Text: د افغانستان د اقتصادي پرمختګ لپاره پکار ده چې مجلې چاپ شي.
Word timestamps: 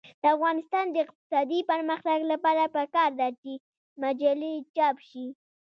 د 0.21 0.23
افغانستان 0.35 0.85
د 0.91 0.95
اقتصادي 1.05 1.59
پرمختګ 1.71 2.19
لپاره 2.31 2.71
پکار 2.75 3.09
ده 3.19 3.27
چې 3.41 3.51
مجلې 4.01 4.53
چاپ 4.75 4.95
شي. 5.09 5.25